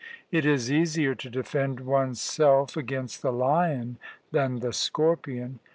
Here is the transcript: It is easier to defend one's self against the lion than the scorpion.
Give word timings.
It 0.31 0.47
is 0.47 0.71
easier 0.71 1.13
to 1.13 1.29
defend 1.29 1.81
one's 1.81 2.19
self 2.19 2.75
against 2.75 3.21
the 3.21 3.31
lion 3.31 3.99
than 4.31 4.55
the 4.61 4.73
scorpion. 4.73 5.59